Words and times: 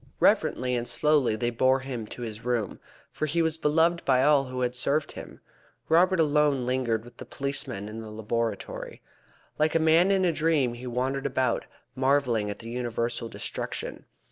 Reverently 0.19 0.75
and 0.75 0.87
slowly 0.87 1.35
they 1.35 1.51
bore 1.51 1.81
him 1.81 2.07
to 2.07 2.23
his 2.23 2.43
room, 2.43 2.79
for 3.11 3.27
he 3.27 3.43
was 3.43 3.55
beloved 3.59 4.03
by 4.03 4.23
all 4.23 4.45
who 4.45 4.61
had 4.61 4.75
served 4.75 5.11
him. 5.11 5.41
Robert 5.89 6.19
alone 6.19 6.65
lingered 6.65 7.03
with 7.05 7.17
the 7.17 7.23
policeman 7.25 7.87
in 7.87 8.01
the 8.01 8.09
laboratory. 8.09 9.03
Like 9.59 9.75
a 9.75 9.79
man 9.79 10.09
in 10.09 10.25
a 10.25 10.31
dream 10.31 10.73
he 10.73 10.87
wandered 10.87 11.27
about, 11.27 11.67
marvelling 11.93 12.49
at 12.49 12.57
the 12.57 12.69
universal 12.71 13.29
destruction. 13.29 14.05